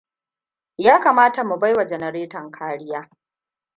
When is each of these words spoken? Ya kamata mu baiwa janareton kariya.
Ya 0.77 0.99
kamata 0.99 1.41
mu 1.49 1.55
baiwa 1.57 1.85
janareton 1.87 2.51
kariya. 2.51 3.09